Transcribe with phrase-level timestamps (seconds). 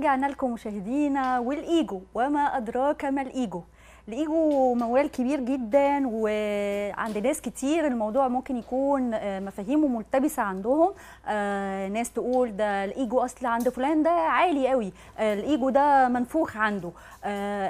[0.00, 3.62] ورجعنا لكم مشاهدينا والإيجو وما أدراك ما الإيجو؟
[4.08, 10.92] الايجو موال كبير جدا وعند ناس كتير الموضوع ممكن يكون آه، مفاهيمه ملتبسة عندهم.
[11.26, 14.92] آه، ناس تقول ده الإيجو أصل عند فلان ده عالي قوي.
[15.18, 16.90] آه، الإيجو ده منفوخ عنده.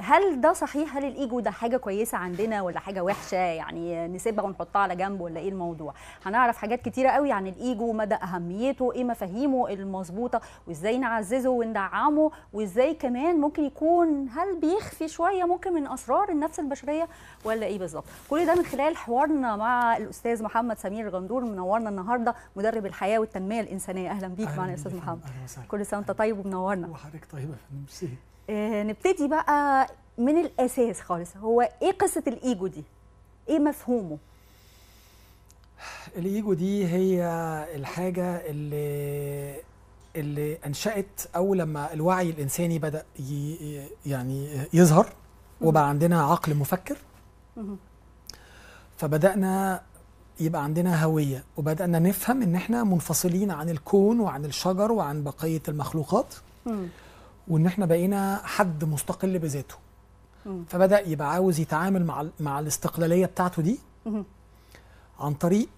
[0.00, 4.78] هل ده صحيح؟ هل الإيجو ده حاجة كويسة عندنا ولا حاجة وحشة؟ يعني نسيبها ونحطها
[4.80, 5.94] على جنب ولا إيه الموضوع؟
[6.26, 12.94] هنعرف حاجات كتيرة قوي عن الإيجو مدى أهميته إيه مفاهيمه المظبوطة وإزاي نعززه وندعمه وإزاي
[12.94, 17.08] كمان ممكن يكون هل بيخفي شوية ممكن من أسرار النفس البشرية
[17.44, 22.34] ولا إيه بالظبط؟ كل ده من خلال حوارنا مع الأستاذ محمد سمير غندور منورنا النهارده
[22.56, 24.10] مدرب الحياة والتنمية الإنسانية.
[24.10, 25.20] أهلا بيك معنا يا أستاذ محمد.
[25.44, 25.66] وسهلا.
[25.68, 26.88] كل سنة وأنت طيب ومنورنا.
[26.88, 27.80] وحضرتك طيبة يا فندم.
[27.80, 28.08] ميرسي.
[28.50, 29.86] آه، نبتدي بقى
[30.18, 31.36] من الأساس خالص.
[31.36, 32.84] هو إيه قصة الإيجو دي؟
[33.48, 34.18] إيه مفهومه؟
[36.16, 37.24] الإيجو دي هي
[37.74, 39.60] الحاجة اللي
[40.16, 43.04] اللي أنشأت أو لما الوعي الإنساني بدأ
[44.06, 45.12] يعني يظهر.
[45.60, 46.96] وبقى عندنا عقل مفكر
[47.56, 47.76] مهم.
[48.96, 49.80] فبدأنا
[50.40, 56.34] يبقى عندنا هوية وبدأنا نفهم إن إحنا منفصلين عن الكون وعن الشجر وعن بقية المخلوقات
[56.66, 56.88] مم.
[57.48, 59.74] وإن إحنا بقينا حد مستقل بذاته
[60.46, 60.64] مم.
[60.68, 63.78] فبدأ يبقى عاوز يتعامل مع مع الاستقلالية بتاعته دي.
[65.20, 65.68] عن طريق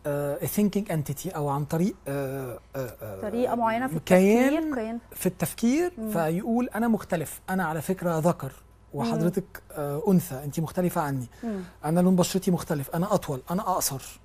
[0.45, 6.11] thinking entity أو عن طريق آه، آه، طريقة معينة في التفكير كيان في التفكير مم.
[6.11, 8.53] فيقول أنا مختلف أنا على فكرة ذكر
[8.95, 11.61] وحضرتك آه، أنثى انت مختلفة عني مم.
[11.85, 14.21] أنا لون بشرتي مختلف أنا أطول أنا أقصر.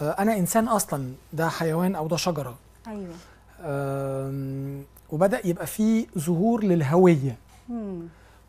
[0.00, 2.54] آه، أنا إنسان أصلا ده حيوان أو ده شجرة
[2.86, 3.14] أيوه
[3.62, 7.36] آم، وبدأ يبقى في ظهور للهوية
[7.68, 8.00] مم.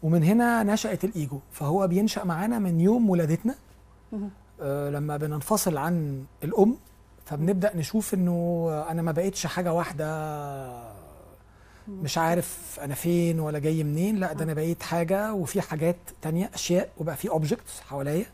[0.04, 3.56] ومن هنا نشأت الإيجو فهو بينشأ معانا من يوم ولادتنا.
[4.62, 6.76] آه لما بننفصل عن الأم
[7.26, 10.06] فبنبدأ نشوف إنه أنا ما بقتش حاجة واحدة
[11.90, 14.16] مش عارف أنا فين ولا جاي منين.
[14.16, 18.26] لا ده أنا بقيت حاجة وفي حاجات تانية أشياء وبقى في أوبجكتس حواليا.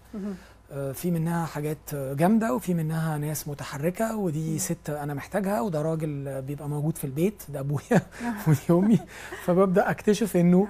[0.72, 5.82] آه، في منها حاجات آه، جامدة وفي منها ناس متحركة ودي ست أنا محتاجها وده
[5.82, 8.02] راجل آه، بيبقى موجود في البيت ده أبويا
[8.48, 9.00] ودي أمي
[9.46, 10.68] فببدأ أكتشف إنه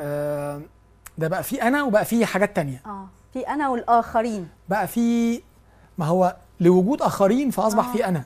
[0.00, 0.60] آه،
[1.18, 2.82] ده بقى في أنا وبقى في حاجات تانية.
[2.86, 4.48] آه في أنا والآخرين.
[4.68, 5.40] بقى في
[5.98, 7.92] ما هو لوجود آخرين فأصبح آه.
[7.92, 8.24] في آه.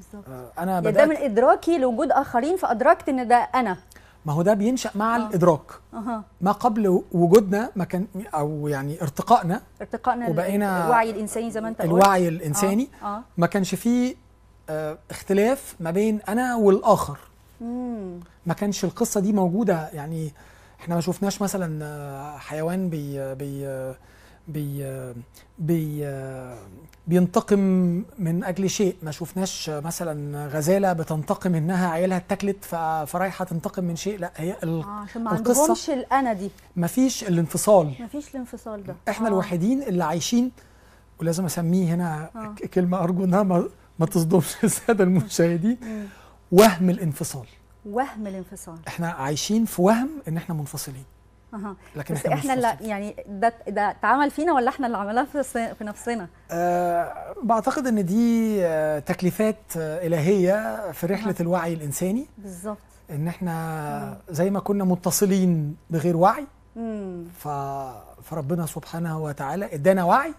[0.00, 0.28] بالظبط.
[0.28, 3.76] آه، أنا يعني ده من إدراكي لوجود آخرين فأدركت إن ده أنا.
[4.26, 5.18] ما هو ده بينشأ مع آه.
[5.18, 5.62] الإدراك.
[5.94, 6.24] أها.
[6.40, 11.78] ما قبل وجودنا ما كان أو يعني ارتقائنا ارتقائنا وبقينا الوعي الإنساني زي ما أنت
[11.82, 11.90] قلت.
[11.90, 13.22] الوعي الإنساني آه, آه.
[13.38, 14.14] ما كانش فيه
[14.70, 17.18] آه، اختلاف ما بين أنا والآخر.
[17.60, 18.20] مم.
[18.46, 19.88] ما كانش القصة دي موجودة.
[19.92, 20.32] يعني
[20.80, 23.94] إحنا ما شفناش مثلا آه، حيوان بي بي
[24.48, 24.84] بي
[25.58, 26.04] بي
[27.06, 27.58] بينتقم
[28.18, 28.96] من أجل شيء.
[29.02, 32.64] ما شفناش مثلا غزالة بتنتقم إنها عيالها اتاكلت
[33.06, 34.18] فرايحة تنتقم من شيء.
[34.18, 36.50] لا هي ال- آه عشان ما القصة- عندهمش الأنا دي.
[36.76, 37.94] ما فيش الانفصال.
[38.00, 38.96] ما فيش الانفصال ده.
[39.08, 39.30] إحنا آه.
[39.30, 40.50] الوحيدين اللي عايشين
[41.20, 42.54] ولازم أسميه هنا آه.
[42.66, 43.68] كلمة أرجو إنها ما,
[43.98, 45.78] ما تصدمش السادة المشاهدين.
[46.52, 47.46] وهم الانفصال.
[47.86, 48.78] وهم الانفصال.
[48.88, 51.04] إحنا عايشين في وهم إن إحنا منفصلين.
[51.54, 51.76] أها.
[51.96, 52.88] لكن بس إحنا, إحنا اللي.
[52.88, 57.86] يعني ده ده اتعمل فينا ولا إحنا اللي عملناه في نفس- في نفسنا؟ أه بعتقد
[57.86, 61.40] إن دي آه، تكليفات آه، إلهية في رحلة أها.
[61.42, 62.26] الوعي الإنساني.
[62.38, 62.78] بالظبط.
[63.10, 66.46] إن إحنا زي ما كنا متصلين بغير وعي
[67.38, 67.48] ف...
[68.22, 70.34] فربنا سبحانه وتعالى إدانا وعي.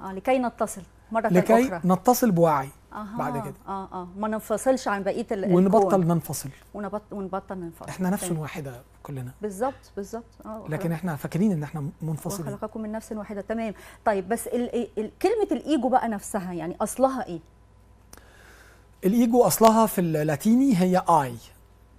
[0.00, 0.82] آه لكي نتصل.
[1.12, 1.80] مرة لكي أخرى.
[1.84, 3.54] نتصل بوعي آه بعد كده.
[3.68, 4.08] آه آه.
[4.18, 6.06] ما ننفصلش عن بقية ال- ونبطل الكون.
[6.08, 6.48] ننفصل.
[6.74, 7.88] ونبط ونبطل ننفصل.
[7.88, 8.30] إحنا نفس.
[8.32, 9.30] واحدة كلنا.
[9.42, 10.24] بالظبط بالظبط.
[10.46, 12.52] آه لكن إحنا فاكرين إن إحنا منفصلين.
[12.54, 13.40] وخلقكم من نفس واحدة.
[13.40, 13.74] تمام.
[14.04, 17.40] طيب بس ال ال كلمة الإيجو بقى نفسها يعني أصلها إيه؟
[19.04, 21.34] الإيجو أصلها في اللاتيني هي آي.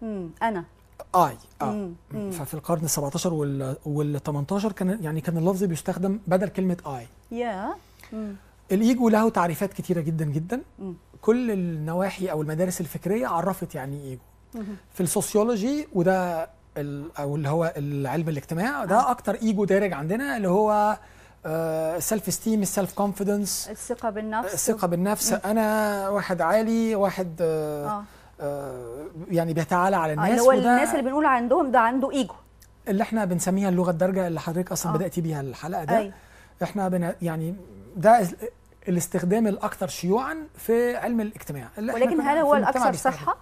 [0.04, 0.64] امم أنا.
[1.16, 1.38] آي.
[1.62, 1.66] آه.
[1.72, 2.32] مم، مم.
[2.32, 7.08] ففي القرن ال 17 وال وال 18 كان يعني كان اللفظ بيستخدم بدل كلمة آي.
[7.38, 7.76] يا
[8.14, 8.36] مم.
[8.72, 10.62] الإيجو له تعريفات كتيرة جدا جدا.
[10.80, 10.94] مم.
[11.22, 14.22] كل النواحي أو المدارس الفكرية عرفت يعني إيه إيجو.
[14.56, 14.76] مم.
[14.94, 16.50] في ال sociology وده
[17.20, 19.12] أو اللي هو العلم الاجتماع ده آه.
[19.12, 20.98] أكتر إيجو دارج عندنا اللي هو
[21.46, 24.54] ال self-esteem ال self-confidence الثقة بالنفس.
[24.54, 25.34] الثقة بالنفس.
[25.34, 28.04] أنا واحد عالي واحد آه آه.
[28.42, 32.34] آه يعني بيتعالى على آه، الناس اللي هو الناس اللي بنقول عندهم ده عنده إيجو.
[32.88, 34.96] اللي إحنا بنسميها اللغة الدارجة اللي حضرتك أصلا آه.
[34.96, 35.98] بداتي بيها الحلقة ده.
[35.98, 36.14] أي.
[36.64, 37.56] إحنا بن يعني
[37.96, 38.36] ده ال-
[38.88, 41.70] الاستخدام الأكثر شيوعا في علم الاجتماع.
[41.78, 42.94] اللي ولكن هل هو الأكثر.
[42.94, 43.38] صحة؟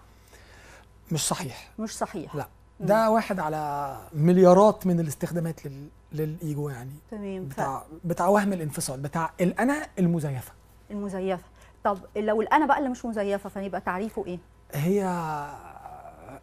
[1.11, 1.69] مش صحيح.
[1.79, 2.35] مش صحيح.
[2.35, 2.47] لا.
[2.79, 5.87] ده واحد على مليارات من الاستخدامات لل...
[6.11, 6.91] للإيجو يعني.
[7.11, 7.49] تمام.
[7.49, 10.51] ف- بتاع بتاع وهم الانفصال بتاع الانا المزيفة.
[10.91, 11.43] المزيفة.
[11.83, 14.39] طب لو الانا بقى اللي مش مزيفة فيبقى تعريفه إيه؟
[14.73, 15.03] هي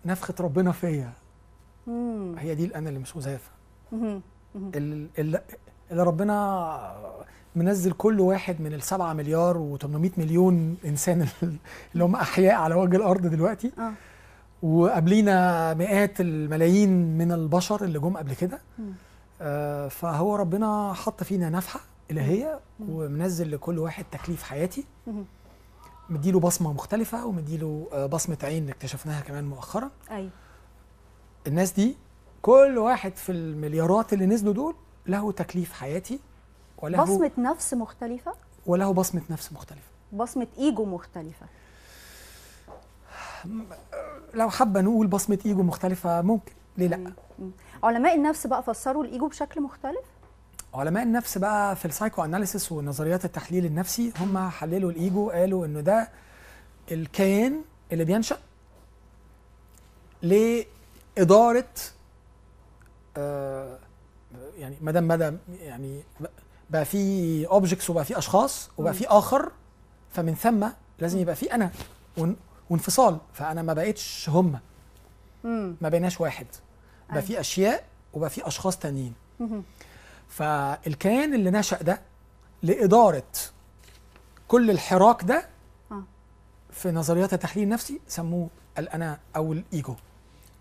[0.04, 1.12] نفخة ربنا فيا.
[1.86, 2.34] مم.
[2.38, 3.50] هي دي الانا اللي مش مزيفة.
[4.54, 5.40] ال- ال-
[5.90, 6.96] اللي ربنا
[7.56, 11.28] منزل كل واحد من السبعة مليار و800 مليون إنسان
[11.92, 13.72] اللي هم أحياء على وجه الأرض دلوقتي.
[13.78, 13.92] آه.
[14.62, 18.60] وقبلينا مئات الملايين من البشر اللي جم قبل كده.
[19.42, 24.84] آه، فهو ربنا حط فينا نفحة إلهية ومنزل لكل واحد تكليف حياتي.
[26.10, 29.90] مديله بصمة مختلفة ومديله آه، بصمة عين اكتشفناها كمان مؤخرا.
[30.10, 30.30] أيوه.
[31.46, 31.96] الناس دي
[32.42, 34.74] كل واحد في المليارات اللي نزلوا دول
[35.06, 36.20] له تكليف حياتي
[36.78, 38.32] وله بصمة نفس مختلفة
[38.66, 39.82] وله بصمة نفس مختلفة
[40.12, 41.46] بصمة إيجو مختلفة
[44.34, 47.12] لو حابة نقول بصمة إيجو مختلفة ممكن ليه لأ مم.
[47.38, 47.50] مم.
[47.84, 50.00] علماء النفس بقى فسروا الإيجو بشكل مختلف
[50.74, 56.08] علماء النفس بقى في ال psychoanalysis ونظريات التحليل النفسي هم حللوا الإيجو قالوا إنه ده
[56.92, 57.62] الكيان
[57.92, 58.38] اللي بينشأ
[60.22, 61.64] لإدارة
[63.16, 63.78] آه
[64.60, 66.02] يعني ما دام مدى يعني
[66.70, 69.52] بقى في اوبجكتس وبقى في أشخاص وبقى في آخر
[70.10, 70.68] فمن ثم
[70.98, 71.70] لازم يبقى في أنا
[72.18, 72.36] وان-
[72.70, 74.58] وانفصال فأنا ما بقتش هم.
[75.44, 76.46] ما بقيناش واحد.
[77.08, 77.26] بقى أيوة.
[77.26, 79.14] في أشياء وبقى في أشخاص تانيين.
[80.28, 82.00] فالكيان اللي نشأ ده
[82.62, 83.22] لإدارة
[84.48, 85.46] كل الحراك ده
[85.92, 86.02] آه.
[86.70, 88.48] في نظريات التحليل النفسي سموه
[88.78, 89.94] الأنا أو الإيجو.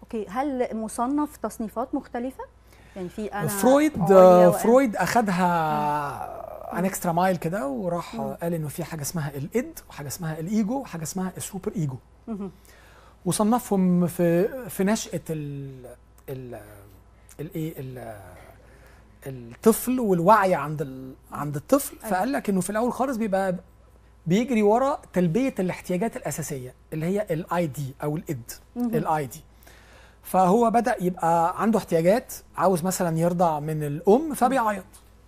[0.03, 2.44] okay هل مصنف تصنيفات مختلفة؟
[2.95, 5.39] يعني في أنا فرويد وأنا- فرويد أخدها
[6.80, 10.80] an extra mile كده وراح قال إنه في حاجة اسمها ال id وحاجة اسمها الايجو
[10.80, 11.95] وحاجة اسمها ال super ego.
[13.25, 15.86] وصنفهم في في نشأة ال
[16.30, 16.59] ال
[17.39, 18.15] الايه ال-
[19.27, 21.97] الطفل والوعي عند ال عند الطفل.
[22.03, 22.15] أيوة.
[22.15, 23.56] فقال لك إنه في الأول خالص بيبقى
[24.27, 28.51] بيجري ورا تلبية الاحتياجات الأساسية اللي هي ال ID أو ال id.
[28.77, 29.41] ال ID
[30.24, 34.83] فهو بدأ يبقى عنده احتياجات عاوز مثلا يرضع من الأم فبيعيط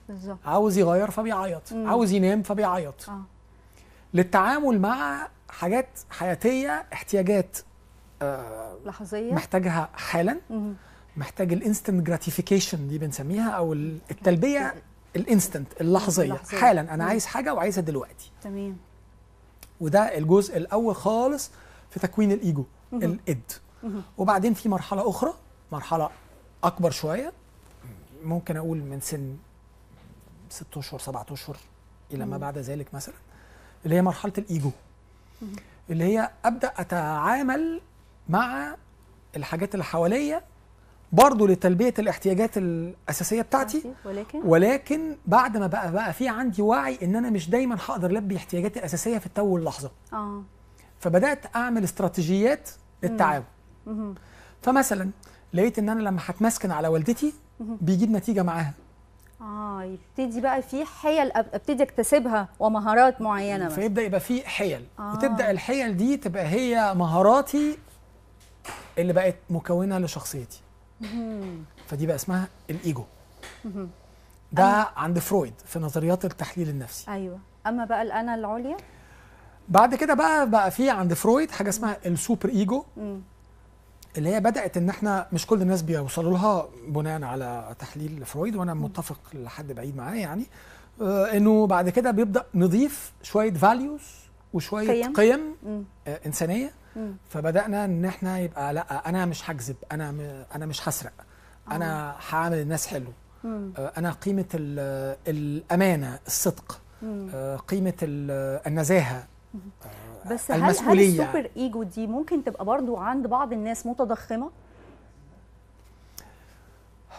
[0.09, 1.87] بالظبط عاوز يغير فبيعيط مم.
[1.89, 3.21] عاوز ينام فبيعيط آه
[4.13, 7.57] للتعامل مع حاجات حياتية احتياجات
[8.21, 10.75] آه لحظية محتاجها حالا مهم.
[11.17, 14.73] محتاج ال instant gratification دي بنسميها أو ال- التلبية
[15.15, 16.57] ال instant اللحظية اللحظية.
[16.57, 17.09] حالا أنا مم.
[17.09, 18.77] عايز حاجة وعايزها دلوقتي تمام
[19.81, 21.51] وده الجزء الأول خالص
[21.89, 22.63] في تكوين ال ego.
[22.93, 23.51] ال id.
[24.17, 25.33] وبعدين في مرحلة أخرى
[25.71, 26.09] مرحلة
[26.63, 27.33] أكبر شوية
[28.23, 29.35] ممكن أقول من سن
[30.49, 31.57] ست أشهر سبعة أشهر
[32.11, 32.37] إلى ما.
[32.37, 33.15] بعد ذلك مثلا
[33.85, 34.71] اللي هي مرحلة الإيجو.
[35.89, 37.81] اللي هي أبدأ أتعامل
[38.29, 38.75] مع
[39.35, 40.41] الحاجات اللي حواليا
[41.11, 43.83] برضه لتلبية الاحتياجات الأساسية بتاعتي.
[44.05, 48.37] ولكن؟ ولكن بعد ما بقى بقى في عندي وعي إن أنا مش دايما هقدر ألبي
[48.37, 49.91] احتياجاتي الأساسية في التو واللحظة.
[50.13, 50.43] آه.
[50.99, 52.69] فبدأت أعمل استراتيجيات
[53.03, 53.60] للتعامل مهم.
[54.61, 55.09] فمثلا
[55.53, 57.33] لقيت إن أنا لما هتمسكن على والدتي.
[57.59, 58.73] بيجيب نتيجة معاها
[59.41, 65.13] آه يبتدي بقى في حيل أبتدي أكتسبها ومهارات معينة مثلا فيبدأ يبقى في حيل آه.
[65.13, 67.77] وتبدأ الحيل دي تبقى هي مهاراتي
[68.97, 70.61] اللي بقت مكونة لشخصيتي.
[71.87, 73.03] فدي بقى اسمها الإيجو.
[74.51, 78.77] ده عند فرويد في نظريات التحليل النفسي أيوه أما بقى الأنا العليا
[79.69, 82.83] بعد كده بقى بقى في عند فرويد حاجة اسمها ال super ego.
[84.17, 88.73] اللي هي بدأت إن إحنا مش كل الناس بيوصلوا لها بناء على تحليل فرويد وأنا
[88.73, 90.45] متفق لحد بعيد معاه يعني
[91.01, 94.01] آه إنه بعد كده بيبدأ نضيف شوية values
[94.53, 95.13] وشوية قيم.
[95.13, 95.55] قيم.
[96.07, 97.13] آه إنسانية مم.
[97.29, 101.13] فبدأنا إن إحنا يبقى لأ أنا مش هكذب أنا م- أنا مش هسرق
[101.71, 103.07] أنا هعامل الناس حلو
[103.43, 103.73] مم.
[103.77, 106.81] آه أنا قيمة ال- الأمانة الصدق.
[107.33, 109.27] آه قيمة ال- النزاهة
[110.31, 111.21] بس هل هل المسؤولية.
[111.23, 114.49] ال super ego دي ممكن تبقى برضو عند بعض الناس متضخمة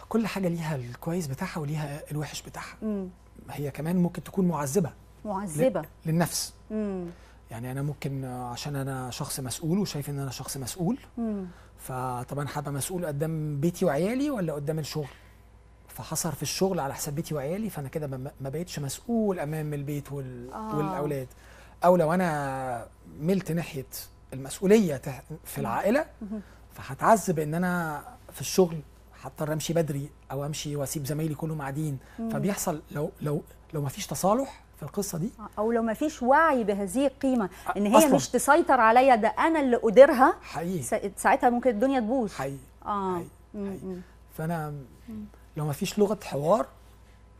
[0.09, 3.07] كل حاجة ليها الكويس بتاعها وليها الوحش بتاعها مم.
[3.49, 4.91] هي كمان ممكن تكون معذبة
[5.25, 7.05] معذبة للنفس مم.
[7.51, 11.45] يعني أنا ممكن عشان أنا شخص مسؤول وشايف إن أنا شخص مسؤول مم.
[11.77, 15.07] فطبعا هبقى مسؤول قدام بيتي وعيالي ولا قدام الشغل
[15.87, 20.11] فحصر في الشغل على حساب بيتي وعيالي فأنا كده ما ما بقتش مسؤول أمام البيت
[20.11, 20.53] وال...
[20.53, 20.75] آه.
[20.77, 21.27] والأولاد
[21.85, 22.87] أو لو أنا
[23.19, 23.85] ملت ناحية
[24.33, 25.01] المسؤولية
[25.45, 26.05] في العائلة.
[26.73, 28.79] فهتعذب إن أنا في الشغل
[29.23, 31.97] هضطر أمشي بدري أو أمشي وأسيب زمايلي كلهم قاعدين.
[32.31, 33.41] فبيحصل لو لو
[33.73, 37.85] لو ما فيش تصالح في القصة دي أو لو ما فيش وعي بهذه القيمة إن
[37.85, 38.15] هي أصلاً.
[38.15, 43.13] مش تسيطر عليا ده أنا اللي اديرها حقيقي سا- ساعتها ممكن الدنيا تبوظ حقيقي آه
[43.15, 43.29] حقيقي.
[43.69, 43.95] حقيقي.
[44.37, 44.73] فأنا
[45.57, 46.65] لو ما فيش لغة حوار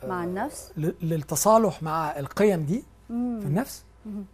[0.04, 3.14] مع آه، النفس للتصالح مع القيم دي في.
[3.48, 3.84] النفس.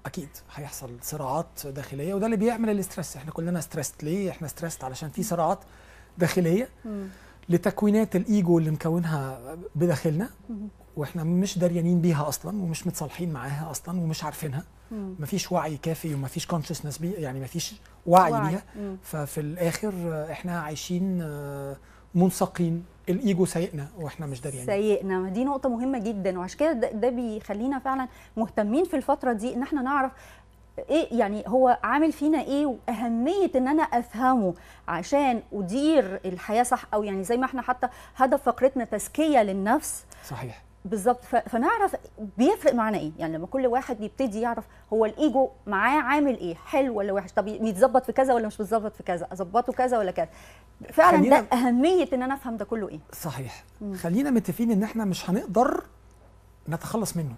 [0.05, 4.83] أكيد هيحصل صراعات داخلية وده اللي بيعمل ال stress إحنا كلنا stressed ليه إحنا stressed
[4.83, 5.59] علشان في صراعات
[6.17, 6.69] داخلية.
[7.49, 9.39] لتكوينات الإيجو اللي مكونها
[9.75, 10.29] بداخلنا
[10.95, 14.63] وإحنا مش دريانين بيها أصلا ومش متصالحين معاها أصلا ومش عارفينها.
[14.91, 17.73] مفيش وعي كافي ومفيش consciousness بي يعني مفيش
[18.05, 18.49] وعي, وعي.
[18.51, 18.63] بيها.
[19.03, 19.93] ففي الآخر
[20.31, 21.77] إحنا عايشين آه،
[22.15, 22.85] منسقين.
[23.09, 25.19] الإيجو سايقنا وإحنا مش دريانين سيئنا.
[25.19, 29.61] ما دي نقطة مهمة جدا وعشان كده ده, بيخلينا فعلا مهتمين في الفترة دي إن
[29.63, 30.11] إحنا نعرف
[30.89, 34.53] إيه يعني هو عامل فينا إيه وأهمية إن أنا أفهمه
[34.87, 40.05] عشان أدير الحياة صح أو يعني زي ما إحنا حتى هدف فقرتنا تزكية للنفس.
[40.27, 40.63] صحيح.
[40.89, 41.25] بالظبط.
[41.25, 41.95] فنعرف
[42.37, 43.11] بيفرق معانا إيه.
[43.17, 46.55] يعني لما كل واحد بيبتدي يعرف هو الإيجو معاه عامل إيه.
[46.55, 47.31] حلو ولا وحش.
[47.31, 49.27] طب يتظبط في كذا ولا مش بيتظبط في كذا.
[49.31, 50.29] أظبطه كذا ولا كذا.
[50.93, 52.99] فعلا خلينا- ده أهمية إن أنا أفهم ده كله إيه.
[53.13, 53.63] صحيح.
[53.81, 53.95] مم.
[53.95, 55.83] خلينا متفقين إن إحنا مش هنقدر
[56.69, 57.35] نتخلص منه.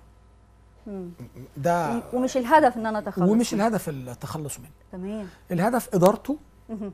[0.88, 1.10] مم.
[1.58, 3.68] ده ومش الهدف إن أنا أتخلص ومش منه.
[3.68, 4.70] الهدف التخلص منه.
[4.92, 5.28] تمام.
[5.52, 6.38] الهدف إدارته
[6.70, 6.94] مهم.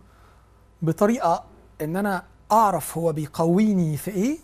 [0.82, 1.44] بطريقة
[1.82, 4.38] إن أنا أعرف هو بيقويني في إيه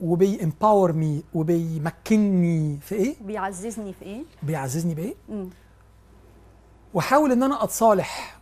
[0.00, 0.10] مهم.
[0.10, 5.14] وبيمباور مي وبيمكنني في إيه؟ بيعززني في إيه؟ بيعززني بإيه.
[6.94, 8.40] وأحاول إن أنا أتصالح.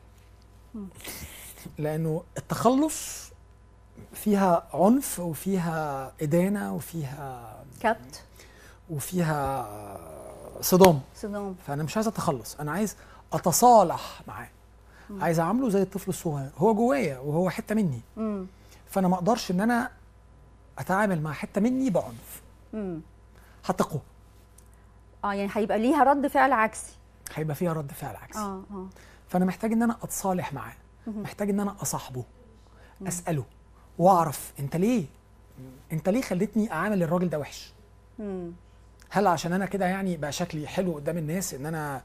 [1.78, 3.30] لأنه التخلص
[4.12, 8.22] فيها عنف وفيها إدانة وفيها كبت.
[8.90, 9.68] وفيها
[10.60, 11.00] صدام.
[11.16, 11.54] صدام.
[11.66, 12.96] فأنا مش عايز أتخلص أنا عايز
[13.32, 14.48] أتصالح معاه.
[15.20, 18.00] عايز أعامله زي الطفل الصغير هو جوايا وهو حتة مني.
[18.16, 18.46] مم.
[18.90, 19.90] فأنا ما أقدرش إن أنا
[20.78, 22.42] أتعامل مع حتة مني بعنف.
[23.64, 24.00] هتقوى.
[25.24, 26.92] آه يعني هيبقى ليها رد فعل عكسي.
[27.34, 28.38] هيبقى فيها رد فعل عكسي.
[28.40, 28.86] آه آه.
[29.28, 30.74] فأنا محتاج إن أنا أتصالح معاه.
[31.06, 32.24] محتاج إن أنا أصاحبه.
[33.08, 33.44] أسأله.
[33.98, 35.04] وأعرف أنت ليه؟
[35.92, 37.72] أنت ليه خلتني أعامل الراجل ده وحش.
[39.10, 42.02] هل عشان أنا كده يعني بقى شكلي حلو قدام الناس إن أنا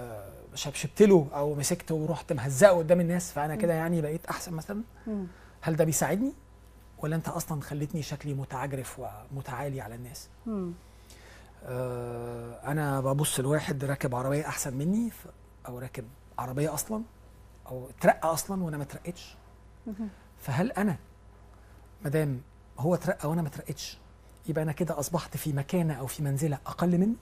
[0.00, 4.82] آه، شبشبت له أو مسكته ورحت مهزقه قدام الناس فأنا كده يعني بقيت أحسن مثلا.
[5.60, 6.32] هل ده بيساعدني؟
[6.98, 9.00] ولا انت أصلا خلتني شكلي متعجرف
[9.32, 10.72] ومتعالي على الناس مم.
[11.64, 15.10] آه، أنا ببص لواحد راكب عربية أحسن مني
[15.68, 16.04] أو راكب
[16.38, 17.02] عربية أصلا
[17.66, 19.36] أو اترقى أصلا وأنا ما اترقتش
[19.86, 20.08] مهم.
[20.38, 20.96] فهل أنا
[22.04, 22.40] مادام
[22.78, 23.98] هو اترقى وأنا ما اترقتش
[24.48, 27.14] يبقى أنا كده أصبحت في مكانة أو في منزلة أقل منه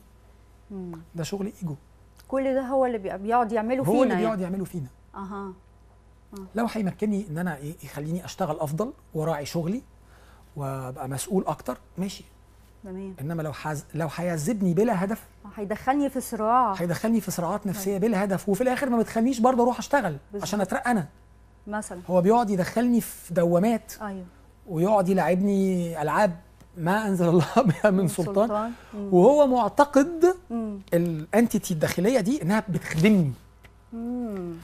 [0.70, 0.92] مم.
[1.14, 1.74] ده شغل إيجو
[2.28, 4.20] كل ده هو اللي بيقعد يعمله هو فينا اللي يعني.
[4.22, 5.52] بيقعد يعمله فينا أها
[6.54, 9.82] لو هيمكنني إن أنا إيه يخليني أشتغل أفضل وراعي شغلي
[10.56, 12.24] وأبقى مسؤول أكتر ماشي.
[12.84, 13.14] تمام.
[13.20, 13.84] إنما لو حز...
[13.94, 15.22] لو هيعذبني بلا هدف
[15.56, 16.72] هيدخلني في صراع.
[16.72, 20.42] هيدخلني في صراعات نفسية بلا هدف وفي الآخر ما بتخلينيش برضه أروح أشتغل بالظبط.
[20.48, 21.06] عشان أترقى أنا.
[21.66, 22.00] مثلا.
[22.10, 24.24] هو بيقعد يدخلني في دوامات أيوه.
[24.68, 26.36] ويقعد يلعبني ألعاب
[26.76, 27.46] ما أنزل الله
[27.82, 28.72] بها من سلطان.
[28.94, 29.14] مم.
[29.14, 30.24] وهو معتقد.
[30.94, 33.32] ال entity الداخلية دي إنها بتخدمني.
[33.92, 34.54] مم.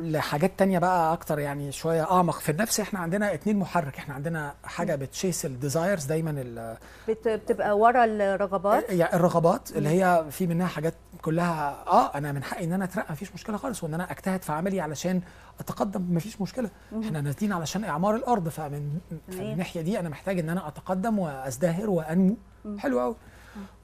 [0.00, 2.38] لحاجات تانية بقى أكتر يعني شوية أعمق.
[2.38, 3.98] في النفس إحنا عندنا اتنين محرك.
[3.98, 6.76] إحنا عندنا حاجة بت chase ال desires دايما ال-
[7.08, 7.28] بت...
[7.28, 11.84] بتبقى ورا الرغبات؟ يعني الرغبات اللي هي في منها حاجات كلها.
[11.86, 13.12] آه أنا من حقي إن أنا أترقى.
[13.12, 13.84] مفيش مشكلة خالص.
[13.84, 15.20] وإن أنا أجتهد في عملي علشان
[15.60, 16.70] أتقدم مفيش مشكلة.
[17.04, 18.48] إحنا نازلين علشان إعمار الأرض.
[18.48, 18.98] فمن.
[19.28, 22.36] الناحية دي أنا محتاج إن أنا أتقدم وأزدهر وأنمو.
[22.78, 23.16] حلو قوي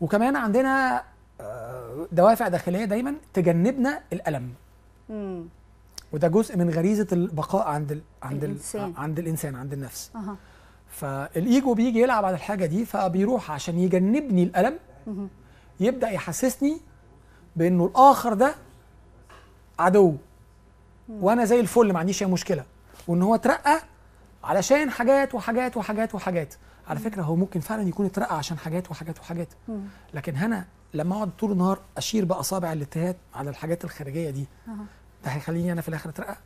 [0.00, 1.02] وكمان عندنا
[1.40, 4.52] آه، دوافع داخلية دايما تجنبنا الألم.
[6.12, 8.02] وده جزء من غريزة البقاء عند ال...
[8.22, 8.90] عند الإنسان.
[8.90, 8.94] ال...
[8.96, 10.36] عند الإنسان عند النفس أها
[10.90, 14.78] فالإيجو بيجي يلعب على الحاجة دي فبيروح عشان يجنبني الألم.
[15.80, 16.80] يبدأ يحسسني
[17.56, 18.54] بإنه الآخر ده
[19.78, 20.16] عدو
[21.08, 22.64] وأنا زي الفل ما عنديش أي مشكلة
[23.08, 23.80] وإن هو اترقى
[24.44, 26.54] علشان حاجات وحاجات وحاجات وحاجات
[26.88, 29.48] على فكرة هو ممكن فعلا يكون اترقى عشان حاجات وحاجات وحاجات.
[30.14, 30.64] لكن هنا
[30.94, 34.46] لما أقعد طول النهار أشير باصابع الاتهام على الحاجات الخارجية دي.
[35.24, 36.36] ده هيخليني أنا في الآخر أترقى؟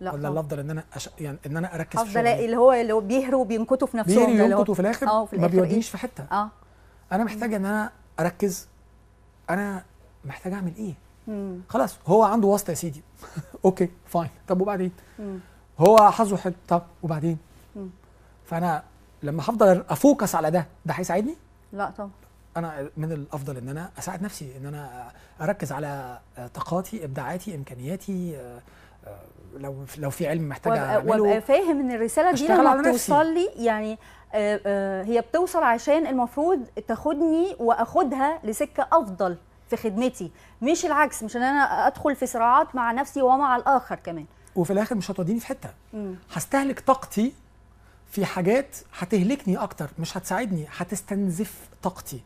[0.00, 0.32] لا ولا طبعاً.
[0.32, 1.10] الافضل إن أنا أش...
[1.20, 4.30] يعني إن أنا أركز في أفضل الاقي اللي هو اللي هو بيهروا وبينكتوا في نفسهم
[4.32, 6.24] اللي هو- ينكت وفي الآخر؟ آه في ما الآخر بيودينيش إيه؟ في حتة.
[6.32, 6.48] آه.
[7.12, 8.68] أنا محتاج إن أنا أركز.
[9.50, 9.84] أنا
[10.24, 10.94] محتاج أعمل إيه؟
[11.28, 11.60] مم.
[11.68, 13.02] خلاص هو عنده واسطة يا سيدي.
[13.64, 14.30] okay fine.
[14.48, 15.38] طب وبعدين؟ مم.
[15.78, 16.54] هو حظه حلو.
[16.68, 17.38] طب وبعدين؟
[17.76, 17.88] مم.
[18.46, 18.82] فأنا
[19.22, 21.34] لما هفضل أ focus على ده ده هيساعدني؟
[21.72, 22.10] لا طبعا.
[22.56, 25.08] أنا من الأفضل إن أنا أساعد نفسي إن أنا
[25.40, 26.18] أركز على
[26.54, 28.60] طاقاتي إبداعاتي إمكانياتي آه،
[29.06, 29.18] آه،
[29.58, 32.80] لو لو في علم محتاج وابقى, فاهم إن الرسالة دي لما.
[32.82, 33.98] بتوصل لي يعني
[34.34, 39.36] آه، هي بتوصل عشان المفروض تاخدني وأخدها لسكة أفضل
[39.70, 40.30] في خدمتي
[40.62, 44.24] مش العكس مش إن أنا أدخل في صراعات مع نفسي ومع الآخر كمان
[44.56, 45.70] وفي الآخر مش هتوديني في حتة.
[46.32, 47.32] هستهلك طاقتي
[48.10, 52.20] في حاجات هتهلكني أكتر مش هتساعدني هتستنزف طاقتي.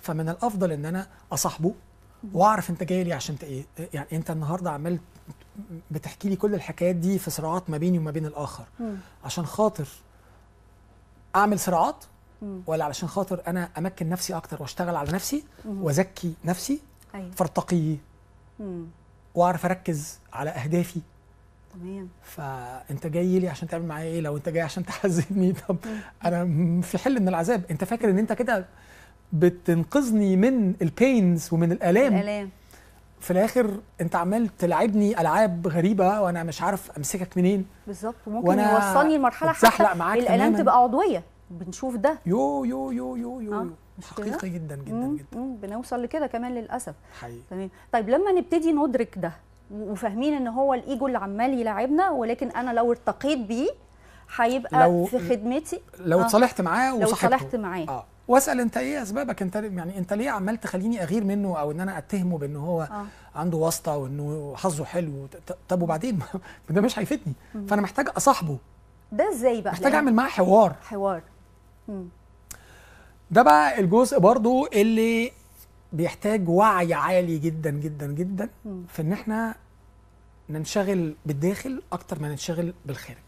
[0.00, 1.74] فمن الأفضل إن أنا أصاحبه
[2.32, 4.98] وأعرف أنت جاي لي عشان إيه يعني أنت النهارده عمال
[5.90, 8.64] بتحكي لي كل الحكايات دي في صراعات ما بيني وما بين الآخر.
[9.24, 9.88] عشان خاطر
[11.36, 12.04] أعمل صراعات.
[12.66, 15.44] ولا علشان خاطر أنا أمكن نفسي أكتر وأشتغل على نفسي.
[15.66, 16.80] وازكي نفسي
[17.14, 17.96] أيوه فارتقي.
[19.34, 21.00] وأعرف أركز على أهدافي
[21.74, 22.08] تمام.
[22.22, 25.76] فأنت جاي لي عشان تعمل معايا إيه؟ لو أنت جاي عشان تحزني طب
[26.24, 27.62] أنا في حل من العذاب.
[27.70, 28.66] أنت فاكر إن أنت كده
[29.32, 32.50] بتنقذني من البينز ومن الآلام؟ الآلام.
[33.20, 37.66] في الآخر أنت عمال تلعبني ألعاب غريبة وأنا مش عارف أمسكك منين.
[37.86, 38.14] بالظبط.
[38.26, 40.56] وممكن يوصلني لمرحلة حتى معاك الآلام.
[40.56, 41.22] تبقى عضوية.
[41.50, 42.18] بنشوف ده.
[42.26, 43.70] يو يو يو يو يو, آه، يو.
[44.10, 45.16] حقيقي جدا جدا مم.
[45.16, 45.38] جدا.
[45.38, 45.56] مم.
[45.56, 46.94] بنوصل لكده كمان للأسف.
[47.20, 47.40] حقيقي.
[47.50, 47.70] تمام.
[47.92, 49.32] طيب لما نبتدي ندرك ده
[49.70, 53.68] وفاهمين إن هو الإيجو اللي عمال يلعبنا ولكن أنا لو ارتقيت بيه
[54.36, 55.80] هيبقى لو- في خدمتي.
[56.00, 56.24] لو آه.
[56.24, 57.34] اتصالحت معاه لو وصاحبته.
[57.36, 57.86] اتصالحت معاه.
[57.88, 58.04] آه.
[58.28, 61.98] واسأل أنت إيه أسبابك؟ أنت يعني أنت ليه عمال تخليني أغير منه أو إن أنا
[61.98, 63.06] أتهمه بإن هو آه.
[63.38, 65.28] عنده واسطة وإنه حظه حلو؟
[65.68, 66.18] طب وبعدين؟
[66.70, 67.34] ده مش هيفيدني.
[67.68, 68.58] فأنا محتاج أصاحبه.
[69.12, 70.74] ده إزاي بقى؟ محتاج لأن- أعمل معاه حوار.
[70.82, 71.22] حوار.
[71.88, 72.08] مم.
[73.30, 75.32] ده بقى الجزء برضو اللي
[75.92, 78.48] بيحتاج وعي عالي جدا جدا جدا.
[78.88, 79.54] في إن إحنا
[80.50, 83.18] ننشغل بالداخل أكتر ما ننشغل بالخارج.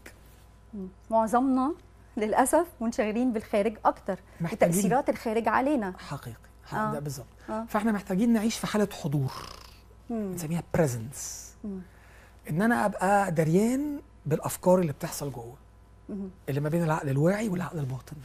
[1.11, 1.73] معظمنا
[2.17, 6.37] للأسف منشغلين بالخارج أكتر وتاثيرات الخارج علينا حقيقي
[6.73, 6.91] آه.
[6.93, 9.31] ده بالظبط آه فإحنا محتاجين نعيش في حالة حضور
[10.09, 10.33] مم.
[10.33, 11.53] نسميها بريزنس.
[12.49, 15.55] إن أنا أبقى دريان بالأفكار اللي بتحصل جوه.
[16.49, 18.15] اللي ما بين العقل الواعي والعقل الباطن.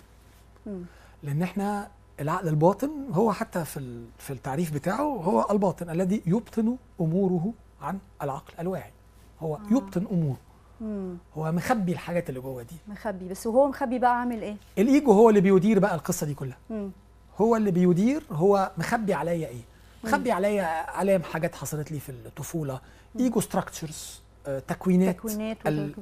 [1.23, 1.89] لأن إحنا
[2.21, 8.55] العقل الباطن هو حتى في في التعريف بتاعه هو الباطن الذي يبطن أموره عن العقل
[8.61, 8.93] الواعي.
[9.41, 9.61] هو آه.
[9.71, 10.37] يبطن أموره.
[10.81, 11.17] مم.
[11.39, 12.77] هو مخبي الحاجات اللي جوه دي.
[12.89, 13.29] مخبي.
[13.29, 16.59] بس وهو مخبي بقى عامل إيه؟ الإيجو هو اللي بيدير بقى القصة دي كلها.
[16.71, 16.91] مم.
[17.39, 19.63] هو اللي بيدير هو مخبي عليا إيه؟
[20.05, 22.81] مخبي عليا علام حاجات حصلت لي في الطفولة.
[23.21, 24.21] ego structures
[24.69, 25.57] تكوينات تكوينات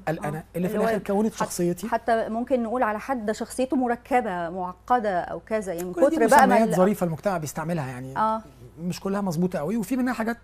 [0.08, 0.44] الأنا آه.
[0.56, 5.72] اللي في الآخر كونت شخصيتي حتى ممكن نقول على حد شخصيته مركبة معقدة أو كذا
[5.72, 8.42] يعني من كتر بقى ما ظريفة المجتمع بيستعملها يعني آه
[8.80, 10.36] مش كلها مظبوطة قوي وفي منها حاجات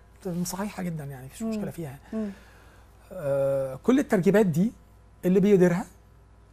[0.43, 1.41] صحيحة جدا يعني مفيش.
[1.43, 2.29] مشكلة فيها مم.
[3.11, 4.71] آه كل التركيبات دي
[5.25, 5.85] اللي بيديرها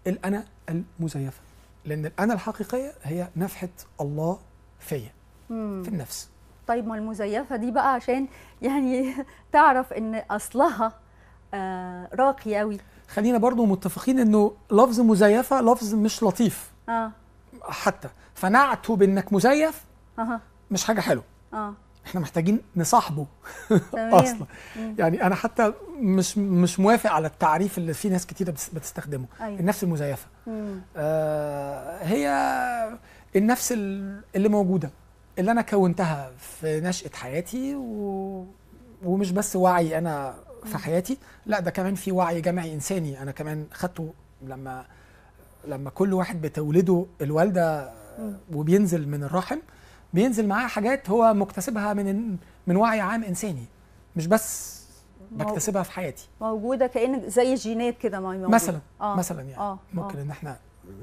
[0.06, 1.40] الأنا المزيفة
[1.84, 3.68] لأن الأنا الحقيقية هي نفحة
[4.00, 4.38] الله
[4.80, 5.10] فيا.
[5.48, 6.28] في النفس
[6.66, 8.26] طيب ما المزيفة دي بقى عشان
[8.62, 9.14] يعني
[9.52, 10.92] تعرف إن أصلها آه
[12.14, 16.70] راقي قوي خلينا برضو متفقين إنه لفظ مزيفة لفظ مش لطيف.
[16.88, 17.12] آه.
[17.62, 19.84] حتى فنعته بإنك مزيف
[20.18, 20.40] أها.
[20.70, 21.24] مش حاجة حلوة.
[21.54, 21.74] آه.
[22.06, 23.26] إحنا محتاجين نصاحبه.
[23.94, 24.46] أصلا.
[24.76, 24.94] مم.
[24.98, 29.24] يعني أنا حتى مش مش موافق على التعريف اللي في ناس كتيرة بتس- بتستخدمه.
[29.40, 29.60] أيوه.
[29.60, 30.26] النفس المزيفة.
[30.46, 30.80] مم.
[30.96, 32.28] آه هي
[33.36, 34.90] النفس ال- اللي موجودة
[35.38, 38.44] اللي أنا كونتها في نشأة حياتي و...
[39.04, 43.66] ومش بس وعي أنا في حياتي لا ده كمان في وعي جمعي إنساني أنا كمان
[43.72, 44.84] خدته لما
[45.68, 47.92] لما كل واحد بتولده الوالدة.
[48.54, 49.58] وبينزل من الرحم
[50.14, 53.64] بينزل معاه حاجات هو مكتسبها من من وعي عام إنساني
[54.16, 54.78] مش بس
[55.30, 58.20] بكتسبها في حياتي موجودة كأن زي الجينات كده.
[58.20, 59.16] مثلا آه.
[59.16, 60.22] مثلا يعني آه ممكن آه.
[60.22, 60.56] إن إحنا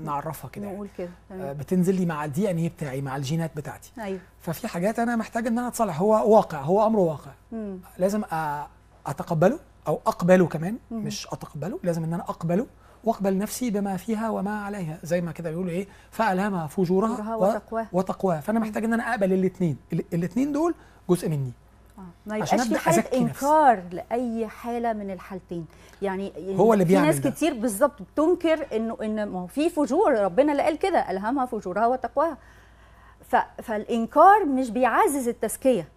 [0.03, 0.75] نعرفها كده يعني.
[0.75, 4.67] نقول كده آه، بتنزل لي مع الدي ان اي بتاعي مع الجينات بتاعتي أيوه ففي
[4.67, 7.79] حاجات أنا محتاج إن أنا اتصلح هو واقع هو أمر واقع مم.
[7.97, 8.23] لازم
[9.07, 11.03] أتقبله أو أقبله كمان مم.
[11.03, 12.65] مش أتقبله لازم إن أنا أقبله
[13.03, 17.87] وأقبل نفسي بما فيها وما عليها زي ما كده بيقولوا إيه فألهمها فجورها وتقواها.
[17.93, 19.77] وتقواها فأنا محتاج إن أنا أقبل الاثنين
[20.13, 20.75] الاثنين دول
[21.09, 21.51] جزء مني
[21.97, 22.01] آه.
[22.25, 23.17] ما عشان يبقاش في حالة نفسي.
[23.17, 25.65] إنكار لأي حالة من الحالتين
[26.01, 27.29] يعني هو اللي في بيعمل ناس ده.
[27.29, 31.87] كتير بالظبط بتنكر إنه إن ما هو في فجور ربنا اللي قال كده ألهمها فجورها
[31.87, 32.37] وتقواها.
[33.63, 35.87] فالإنكار مش بيعزز التزكية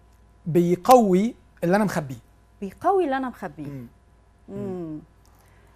[0.45, 2.15] بيقوي اللي أنا مخبيه
[2.61, 3.85] بيقوي اللي أنا مخبيه.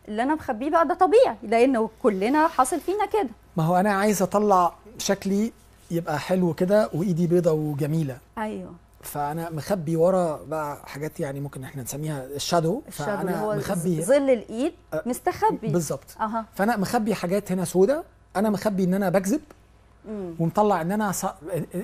[0.08, 3.30] اللي أنا مخبيه بقى ده طبيعي لأنه كلنا حاصل فينا كده.
[3.58, 5.52] ما هو أنا عايز أطلع شكلي
[5.92, 8.18] يبقى حلو كده وإيدي بيضة وجميلة.
[8.38, 8.74] أيوه.
[9.02, 14.30] فأنا مخبي ورا بقى حاجات يعني ممكن إحنا نسميها الشادو الشادو فأنا هو مخبي ظل
[14.30, 15.68] الإيد أه، مستخبي.
[15.68, 16.16] بالظبط.
[16.22, 16.46] أها.
[16.56, 18.04] فأنا مخبي حاجات هنا سودة
[18.36, 19.42] أنا مخبي إن أنا بكذب.
[20.40, 21.26] ومطلع إن أنا ص...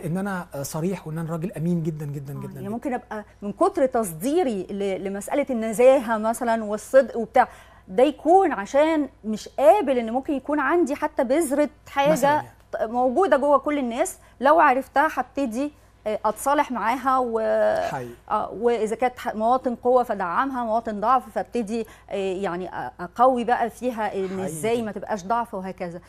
[0.05, 2.69] إن أنا صريح وإن أنا راجل أمين جدا جدا آه، جدا, يعني جداً.
[2.69, 7.47] ممكن أبقى من كتر تصديري ل- لمسألة النزاهة مثلا والصدق وبتاع
[7.88, 12.47] ده يكون عشان مش قابل إن ممكن يكون عندي حتى بذرة حاجة يعني.
[12.82, 15.71] موجودة جوه كل الناس لو عرفتها هبتدي
[16.08, 22.69] آه، أتصالح معاها و آه، وإذا كانت مواطن قوة فدعمها مواطن ضعف فابتدي آه، يعني
[22.99, 24.39] أقوي بقى فيها إن.
[24.39, 25.99] إزاي ما تبقاش ضعف وهكذا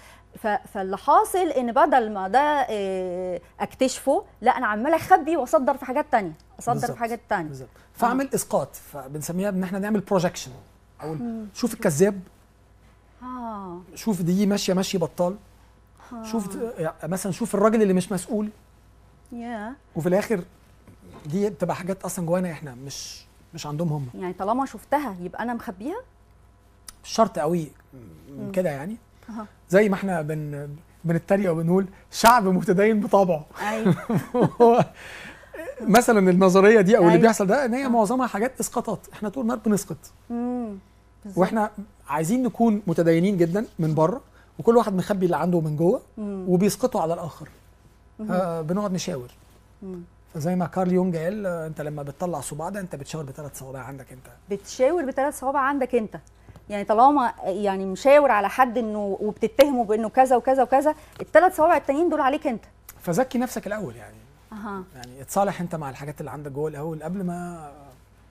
[0.74, 6.06] فاللي حاصل إن بدل ما ده آه، أكتشفه لا أنا عماله أخبي وأصدر في حاجات
[6.12, 6.90] تانية أصدر بالظبط.
[6.90, 7.48] في حاجات تانية.
[7.48, 7.68] بالظبط.
[7.94, 10.50] فأعمل إسقاط فبنسميها إن إحنا نعمل بروجكشن
[11.02, 11.16] أو
[11.54, 12.20] شوف الكذاب.
[13.22, 13.80] آه.
[13.94, 15.36] شوف دي ماشية ماشي بطال.
[16.22, 18.48] شوف يعني مثلا شوف الراجل اللي مش مسؤول.
[19.32, 20.44] يا وفي الآخر
[21.26, 24.08] دي بتبقى حاجات أصلا جوانا إحنا مش مش عندهم هم.
[24.22, 26.00] يعني طالما شفتها يبقى أنا مخبيها؟
[27.04, 27.70] مش شرط قوي
[28.52, 28.96] كده يعني.
[29.68, 30.68] زي ما إحنا بن
[31.04, 33.46] بنتريق وبنقول شعب متدين بطبعه.
[33.70, 34.84] أيوه.
[35.80, 37.22] مثلا النظرية دي أو اللي أيوة.
[37.22, 38.98] بيحصل ده إن هي معظمها حاجات إسقاطات.
[39.12, 39.96] إحنا طول النهار بنسقط.
[41.36, 41.70] وإحنا
[42.08, 44.20] عايزين نكون متدينين جدا من بره
[44.58, 46.02] وكل واحد مخبي اللي عنده من جوه.
[46.18, 47.48] وبيسقطوا على الآخر.
[48.30, 49.30] آه بنقعد نشاور.
[49.82, 50.00] مم.
[50.34, 53.78] فزي ما كارل يونج قال آه، أنت لما بتطلع صباع ده أنت بتشاور بثلاث صوابع
[53.80, 54.26] عندك أنت.
[54.50, 56.16] بتشاور بثلاث صوابع عندك أنت.
[56.70, 62.08] يعني طالما يعني مشاور على حد إنه وبتتهمه بإنه كذا وكذا وكذا الثلاث صوابع التانيين
[62.08, 62.64] دول عليك أنت.
[63.02, 64.16] فزكي نفسك الأول يعني.
[64.52, 64.82] أها.
[64.94, 67.70] يعني اتصالح أنت مع الحاجات اللي عندك جوه الأول قبل ما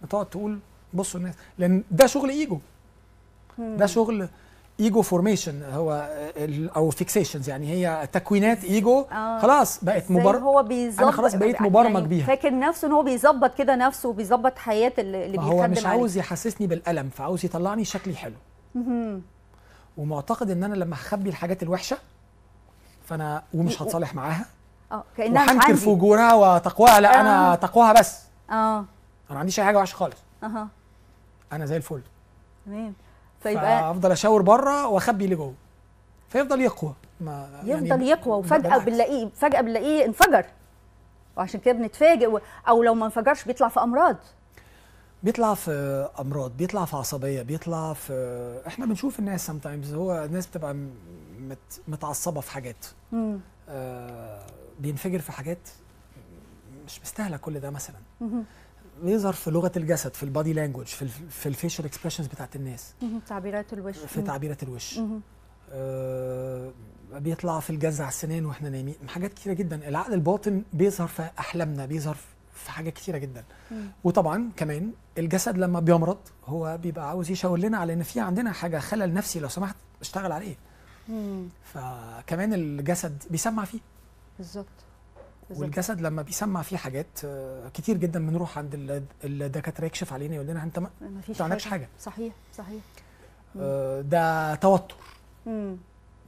[0.02, 0.60] ما تقعد تقول
[0.94, 1.36] بصوا الناس.
[1.58, 2.60] لأن ده شغل إيجو.
[3.58, 4.30] ده شغل
[4.80, 6.10] ego formation هو
[6.76, 9.40] أو fixations يعني هي تكوينات ايجو آه.
[9.40, 12.26] خلاص بقت مبرر هو بيظبط أنا خلاص بقيت مبرمج يعني بيها.
[12.26, 15.86] فاكر نفسه إن هو بيظبط كده نفسه وبيظبط حياة اللي بيخدم هو مش.
[15.86, 18.36] عاوز يحسسني بالألم فعاوز يطلعني شكلي حلو.
[19.98, 21.98] ومعتقد إن أنا لما هخبي الحاجات الوحشة
[23.06, 24.46] فأنا ومش هتصالح معاها
[24.92, 27.56] آه كأنها وهنكر فجورها وتقواها لا أنا آه.
[27.56, 28.86] تقواها بس آه أنا
[29.30, 30.68] ما عنديش أي حاجة وحشة خالص أها
[31.54, 32.02] أنا زي الفل
[32.66, 32.94] تمام
[33.42, 35.54] فيبقى فأفضل أشاور بره وأخبي اللي جوه.
[36.30, 36.94] فيفضل يقوى.
[37.22, 38.78] ما يفضل يقوى وفجأة.
[38.78, 40.46] بنلاقيه فجأة بنلاقيه انفجر.
[41.38, 44.16] وعشان كده بنتفاجئ أو لو ما انفجرش بيطلع في أمراض.
[45.24, 50.74] بيطلع في أمراض بيطلع في عصبية بيطلع في إحنا بنشوف الناس sometimes هو الناس بتبقى
[51.40, 51.58] مت...
[51.88, 52.86] متعصبة في حاجات.
[53.12, 53.40] مم.
[53.70, 54.42] آه
[54.80, 55.70] بينفجر في حاجات
[56.86, 57.96] مش مستاهلة كل ده مثلا.
[58.22, 58.44] مهم.
[59.04, 62.94] بيظهر في لغة الجسد في ال body language في في ال facial expressions بتاعت الناس.
[63.28, 64.22] تعبيرات الوش في.
[64.22, 65.00] تعبيرات الوش.
[65.72, 66.72] آه
[67.14, 71.86] بيطلع في الجز على السنان وإحنا نايمين حاجات كتيرة جدا العقل الباطن بيظهر في أحلامنا
[71.86, 72.18] بيظهر
[72.54, 73.88] في حاجات كتيرة جدا مم.
[74.04, 78.80] وطبعا كمان الجسد لما بيمرض هو بيبقى عاوز يشاور لنا على إن في عندنا حاجة
[78.80, 80.56] خلل نفسي لو سمحت اشتغل عليه
[81.10, 81.48] مم.
[81.74, 83.80] فكمان الجسد بيسمع فيه
[84.38, 84.66] بالظبط
[85.58, 90.48] والجسد لما بيسمع فيه حاجات آه، كتير جدا بنروح عند ال- الدكاترة يكشف علينا يقول
[90.48, 90.90] لنا انت ما
[91.42, 91.90] عندكش حاجة.
[92.00, 92.82] صحيح صحيح
[93.60, 94.96] آه، ده توتر
[95.46, 95.78] مم.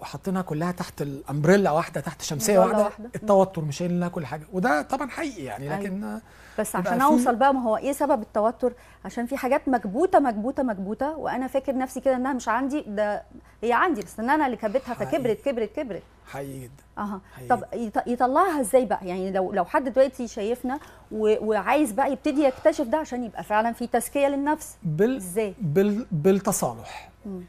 [0.02, 2.84] وحاطينها كلها تحت الامبريلا واحدة تحت شمسية واحدة.
[2.84, 3.10] واحدة.
[3.16, 4.44] التوتر مش لها كل حاجة.
[4.54, 5.80] وده طبعا حقيقي يعني أيوة.
[5.84, 6.22] لكن آه،
[6.60, 8.74] بس عشان أوصل بقى ما هو إيه سبب التوتر؟
[9.06, 12.84] عشان في حاجات مكبوتة مكبوتة مكبوتة وأنا فاكر نفسي كده إنها مش عندي.
[12.88, 13.24] ده
[13.64, 14.94] هي عندي بس إن أنا اللي كبتها.
[14.94, 16.04] فكبرت كبرت كبرت.
[16.28, 16.84] حقيقي جدا.
[16.98, 17.22] أها.
[17.50, 20.80] طب يط- يطلعها إزاي بقى؟ يعني لو لو حد دلوقتي شايفنا
[21.12, 24.78] وعايز بقى يبتدي يكتشف ده عشان يبقى فعلا في تزكية للنفس.
[24.84, 27.10] بال إزاي؟ بال بالتصالح.
[27.26, 27.42] مم.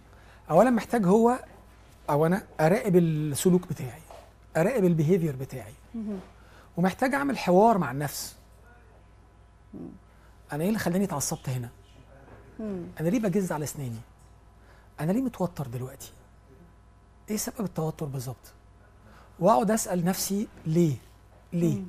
[0.51, 1.39] اولا محتاج هو
[2.11, 4.03] أو أنا أراقب السلوك بتاعي
[4.57, 5.75] أراقب ال behavior بتاعي.
[6.77, 8.37] ومحتاج أعمل حوار مع النفس.
[10.53, 11.69] أنا إيه اللي خلاني اتعصبت هنا.
[13.01, 14.01] أنا ليه بجز على أسناني؟
[15.01, 16.13] أنا ليه متوتر دلوقتي؟
[17.31, 18.53] إيه سبب التوتر بالظبط؟
[19.41, 20.97] وأقعد أسأل نفسي ليه؟
[21.53, 21.83] ليه؟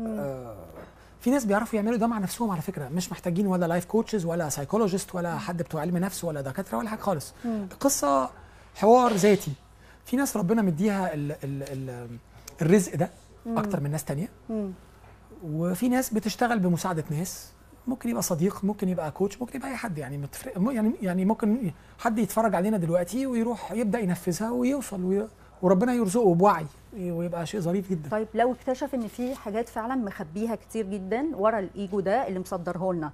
[0.00, 0.56] آه
[1.20, 2.88] في ناس بيعرفوا يعملوا ده مع نفسهم على فكرة.
[2.88, 6.90] مش محتاجين ولا life coaches ولا psychologist ولا حد بتوع علم نفس ولا دكاترة ولا
[6.90, 7.32] حاجة خالص.
[7.44, 8.30] القصة
[8.74, 9.52] حوار ذاتي.
[10.04, 12.08] في ناس ربنا مديها ال ال ال
[12.62, 13.10] الرزق ده
[13.46, 14.28] أكتر من ناس تانية.
[14.50, 14.72] مم.
[15.44, 17.52] وفي ناس بتشتغل بمساعدة ناس.
[17.86, 19.98] ممكن يبقى صديق ممكن يبقى كوتش ممكن يبقى أي حد.
[19.98, 25.28] يعني متفرق يعني يعني ممكن حد يتفرج علينا دلوقتي ويروح يبدأ ينفذها ويوصل وي
[25.62, 28.10] وربنا يرزقه بوعي ويبقى شيء ظريف جدا.
[28.10, 32.92] طيب لو اكتشف إن في حاجات فعلا مخبيها كتير جدا ورا الإيجو ده اللي مصدره
[32.92, 33.12] لنا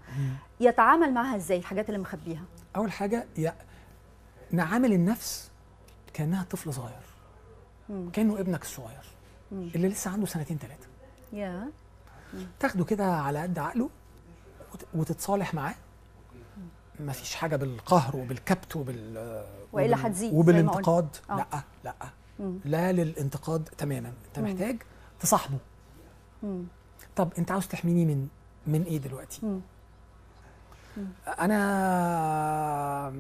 [0.60, 2.42] يتعامل معاها إزاي؟ الحاجات اللي مخبيها.
[2.76, 3.54] أول حاجة يا
[4.50, 5.49] نعامل النفس
[6.14, 7.02] كأنها طفل صغير
[7.88, 8.10] مم.
[8.10, 9.04] كأنه ابنك الصغير
[9.52, 9.70] مم.
[9.74, 10.86] اللي لسه عنده سنتين ثلاثة
[11.32, 11.70] يا
[12.60, 13.90] تاخده كده على قد عقله
[14.74, 15.74] وت- وتتصالح معاه
[17.00, 19.16] مفيش حاجة بالقهر وبالكبت وبال
[19.72, 21.36] وبال- هتزيد زي ما وبالانتقاد آه.
[21.36, 21.94] لأ لأ
[22.40, 22.58] مم.
[22.64, 24.44] لا للانتقاد تماما أنت مم.
[24.44, 24.82] محتاج
[25.20, 25.58] تصاحبه
[26.42, 26.64] مم.
[27.16, 28.28] طب أنت عاوز تحميني من
[28.66, 29.60] من إيه دلوقتي مم.
[31.40, 33.12] أنا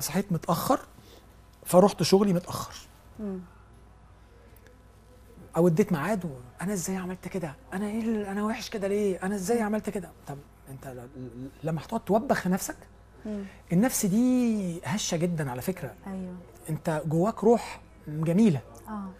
[0.00, 0.80] صحيت متأخر
[1.70, 2.74] فرحت شغلي متأخر.
[3.20, 3.38] مم.
[5.56, 6.30] أو اديت ميعاد
[6.62, 10.38] أنا إزاي عملت كده؟ أنا إيه أنا وحش كده ليه؟ أنا إزاي عملت كده؟ طب
[10.70, 10.94] أنت
[11.64, 12.76] لما هتقعد توبخ نفسك
[13.26, 13.44] مم.
[13.72, 15.94] النفس دي هشة جدا على فكرة.
[16.06, 16.34] أيوه.
[16.70, 18.60] أنت جواك روح جميلة.
[18.88, 19.10] آه.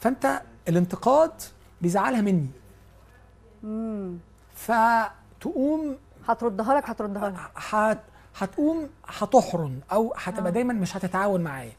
[0.00, 1.32] فأنت الانتقاد
[1.82, 2.50] بيزعلها مني.
[3.64, 4.18] امم
[4.54, 5.96] فتقوم
[6.28, 7.36] هتردها لك هتردها لك.
[7.56, 8.00] هت
[8.36, 10.54] هتقوم هتحرن أو هتبقى آه.
[10.54, 11.72] دايما مش هتتعاون معايا.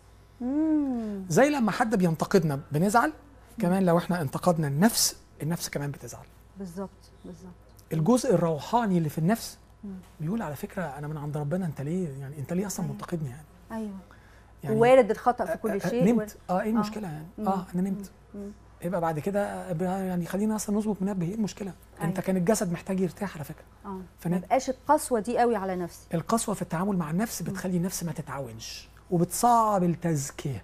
[1.29, 3.13] زي لما حد بينتقدنا بنزعل
[3.59, 6.25] كمان لو إحنا انتقدنا النفس النفس كمان بتزعل.
[6.59, 6.89] بالظبط
[7.25, 7.51] بالظبط.
[7.93, 9.57] الجزء الروحاني اللي في النفس.
[10.19, 12.93] بيقول على فكرة أنا من عند ربنا أنت ليه يعني أنت ليه أصلا أيوة.
[12.95, 13.97] منتقدني يعني؟ أيوه.
[14.63, 16.13] يعني وارد الخطأ في آه، كل آه، شيء.
[16.13, 16.37] نمت.
[16.49, 16.69] آه إيه آه.
[16.69, 17.47] المشكلة يعني؟ مم.
[17.47, 18.11] آه أنا نمت.
[18.35, 18.51] مم.
[18.81, 21.25] يبقى بعد كده يعني خلينا أصلا نظبط منبه.
[21.25, 22.21] إيه المشكلة؟ أنت أيوة.
[22.21, 23.63] كان الجسد محتاج يرتاح على فكرة.
[23.85, 24.01] آه.
[24.25, 26.07] ما بقاش القسوة دي قوي على نفسي.
[26.13, 28.89] القسوة في التعامل مع النفس بتخلي النفس ما تتعاونش.
[29.11, 30.63] وبتصعب التزكية.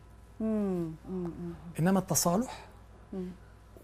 [1.79, 2.65] إنما التصالح.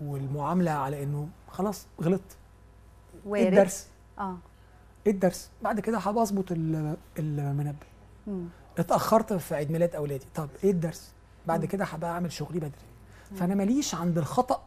[0.01, 2.37] والمعاملة على إنه خلاص غلطت.
[3.25, 3.45] وارد.
[3.47, 3.87] الدرس.
[4.19, 4.37] آه.
[5.07, 5.49] إيه الدرس.
[5.61, 6.45] بعد كده هبقى أظبط
[7.19, 7.87] المنبه.
[8.77, 10.25] اتأخرت في عيد ميلاد أولادي.
[10.35, 11.11] طب إيه الدرس؟
[11.47, 11.65] بعد.
[11.65, 12.71] كده هبقى أعمل شغلي بدري.
[13.35, 14.63] فأنا ماليش عند الخطأ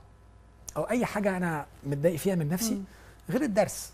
[0.76, 2.82] أو أي حاجة أنا متضايق فيها من نفسي.
[3.30, 3.92] غير الدرس.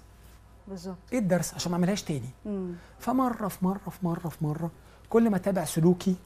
[0.68, 0.96] بالظبط.
[1.12, 2.30] إيه الدرس؟ عشان ما أعملهاش تاني.
[2.46, 2.72] مم.
[2.98, 4.70] فمرة في مرة في مرة في مرة
[5.10, 6.16] كل ما أتابع سلوكي.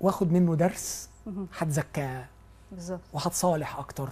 [0.00, 1.08] وآخد منه درس.
[1.58, 2.24] هتزكى
[2.72, 3.00] بالظبط.
[3.12, 4.08] وهتصالح أكتر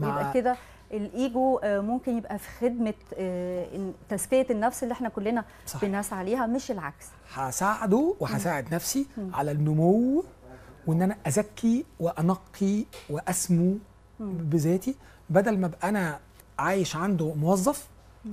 [0.00, 0.56] يبقى كده
[0.92, 5.84] الإيجو آه، ممكن يبقى في خدمة آه، تزكية النفس اللي إحنا كلنا صح.
[5.84, 7.06] بنسعى عليها مش العكس.
[7.34, 10.24] هساعده وهساعد نفسي على النمو
[10.86, 13.78] وإن أنا أزكي وأنقي وأسمو
[14.20, 14.94] بذاتي.
[15.30, 16.20] بدل ما أبقى أنا
[16.58, 17.88] عايش عنده موظف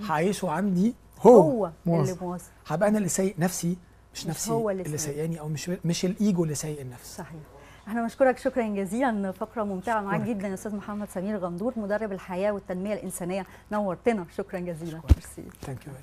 [0.09, 2.23] هعيشه عندي هو, هو اللي موظف.
[2.23, 2.49] موظف.
[2.67, 3.77] هبقى أنا اللي سايق نفسي
[4.15, 5.15] مش, نفسي هو اللي اللي سايق.
[5.15, 7.15] سايقاني أو مش مش الإيجو اللي سايق النفس.
[7.17, 7.41] صحيح.
[7.87, 9.31] إحنا بنشكرك شكرا جزيلا.
[9.31, 10.21] فقرة ممتعة معاك.
[10.21, 13.45] جدا يا أستاذ محمد سمير غندور مدرب الحياة والتنمية الإنسانية.
[13.71, 14.25] نورتنا.
[14.37, 14.97] شكرا جزيلا.
[14.97, 15.11] أشكرك.
[15.15, 15.43] merci.
[15.61, 15.93] thank you